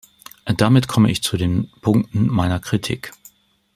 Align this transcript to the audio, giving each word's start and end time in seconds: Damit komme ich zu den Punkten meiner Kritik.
Damit 0.57 0.87
komme 0.87 1.11
ich 1.11 1.21
zu 1.21 1.37
den 1.37 1.69
Punkten 1.81 2.25
meiner 2.25 2.59
Kritik. 2.59 3.11